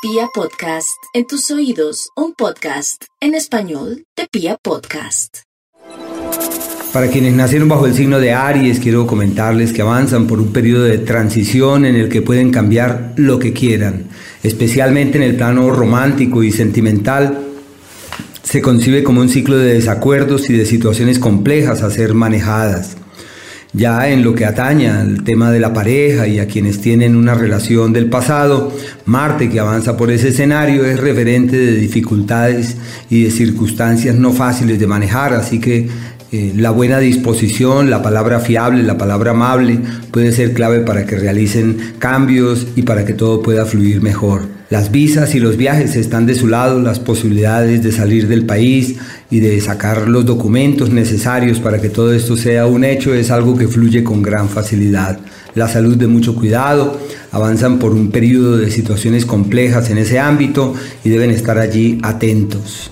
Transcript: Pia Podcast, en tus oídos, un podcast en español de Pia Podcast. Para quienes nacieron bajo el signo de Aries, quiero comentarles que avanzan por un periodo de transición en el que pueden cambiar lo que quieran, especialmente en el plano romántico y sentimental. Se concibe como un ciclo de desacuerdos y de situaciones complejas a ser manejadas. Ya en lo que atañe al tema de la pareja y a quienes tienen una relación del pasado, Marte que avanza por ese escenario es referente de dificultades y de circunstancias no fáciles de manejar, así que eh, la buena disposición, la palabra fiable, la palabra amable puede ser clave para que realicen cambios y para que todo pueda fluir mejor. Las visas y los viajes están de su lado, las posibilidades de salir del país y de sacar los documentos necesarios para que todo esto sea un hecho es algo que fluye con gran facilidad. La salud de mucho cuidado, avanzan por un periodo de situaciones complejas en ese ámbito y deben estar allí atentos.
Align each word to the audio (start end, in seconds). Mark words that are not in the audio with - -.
Pia 0.00 0.28
Podcast, 0.32 1.02
en 1.12 1.26
tus 1.26 1.50
oídos, 1.50 2.10
un 2.14 2.32
podcast 2.32 3.02
en 3.20 3.34
español 3.34 4.04
de 4.16 4.28
Pia 4.30 4.56
Podcast. 4.62 5.38
Para 6.92 7.08
quienes 7.08 7.34
nacieron 7.34 7.68
bajo 7.68 7.84
el 7.84 7.94
signo 7.94 8.20
de 8.20 8.32
Aries, 8.32 8.78
quiero 8.78 9.08
comentarles 9.08 9.72
que 9.72 9.82
avanzan 9.82 10.28
por 10.28 10.38
un 10.38 10.52
periodo 10.52 10.84
de 10.84 10.98
transición 10.98 11.84
en 11.84 11.96
el 11.96 12.08
que 12.08 12.22
pueden 12.22 12.52
cambiar 12.52 13.14
lo 13.16 13.40
que 13.40 13.52
quieran, 13.52 14.04
especialmente 14.44 15.18
en 15.18 15.24
el 15.24 15.34
plano 15.34 15.68
romántico 15.72 16.44
y 16.44 16.52
sentimental. 16.52 17.40
Se 18.44 18.62
concibe 18.62 19.02
como 19.02 19.20
un 19.20 19.28
ciclo 19.28 19.58
de 19.58 19.74
desacuerdos 19.74 20.48
y 20.48 20.52
de 20.52 20.64
situaciones 20.64 21.18
complejas 21.18 21.82
a 21.82 21.90
ser 21.90 22.14
manejadas. 22.14 22.96
Ya 23.74 24.08
en 24.08 24.24
lo 24.24 24.34
que 24.34 24.46
atañe 24.46 24.88
al 24.88 25.24
tema 25.24 25.50
de 25.50 25.60
la 25.60 25.74
pareja 25.74 26.26
y 26.26 26.38
a 26.38 26.46
quienes 26.46 26.80
tienen 26.80 27.14
una 27.14 27.34
relación 27.34 27.92
del 27.92 28.08
pasado, 28.08 28.72
Marte 29.04 29.50
que 29.50 29.60
avanza 29.60 29.96
por 29.96 30.10
ese 30.10 30.28
escenario 30.28 30.86
es 30.86 30.98
referente 30.98 31.56
de 31.56 31.72
dificultades 31.72 32.76
y 33.10 33.24
de 33.24 33.30
circunstancias 33.30 34.14
no 34.14 34.32
fáciles 34.32 34.78
de 34.78 34.86
manejar, 34.86 35.34
así 35.34 35.60
que 35.60 35.88
eh, 36.30 36.52
la 36.54 36.70
buena 36.70 36.98
disposición, 36.98 37.88
la 37.88 38.02
palabra 38.02 38.40
fiable, 38.40 38.82
la 38.82 38.98
palabra 38.98 39.30
amable 39.30 39.80
puede 40.10 40.32
ser 40.32 40.52
clave 40.52 40.80
para 40.80 41.06
que 41.06 41.16
realicen 41.16 41.94
cambios 41.98 42.66
y 42.76 42.82
para 42.82 43.06
que 43.06 43.14
todo 43.14 43.42
pueda 43.42 43.64
fluir 43.64 44.02
mejor. 44.02 44.42
Las 44.68 44.90
visas 44.90 45.34
y 45.34 45.40
los 45.40 45.56
viajes 45.56 45.96
están 45.96 46.26
de 46.26 46.34
su 46.34 46.46
lado, 46.46 46.80
las 46.80 47.00
posibilidades 47.00 47.82
de 47.82 47.92
salir 47.92 48.28
del 48.28 48.44
país 48.44 48.96
y 49.30 49.40
de 49.40 49.58
sacar 49.62 50.06
los 50.06 50.26
documentos 50.26 50.90
necesarios 50.90 51.60
para 51.60 51.80
que 51.80 51.88
todo 51.88 52.12
esto 52.12 52.36
sea 52.36 52.66
un 52.66 52.84
hecho 52.84 53.14
es 53.14 53.30
algo 53.30 53.56
que 53.56 53.66
fluye 53.66 54.04
con 54.04 54.20
gran 54.20 54.50
facilidad. 54.50 55.18
La 55.54 55.68
salud 55.68 55.96
de 55.96 56.08
mucho 56.08 56.34
cuidado, 56.34 57.00
avanzan 57.32 57.78
por 57.78 57.92
un 57.92 58.10
periodo 58.10 58.58
de 58.58 58.70
situaciones 58.70 59.24
complejas 59.24 59.88
en 59.88 59.96
ese 59.96 60.18
ámbito 60.18 60.74
y 61.02 61.08
deben 61.08 61.30
estar 61.30 61.58
allí 61.58 61.98
atentos. 62.02 62.90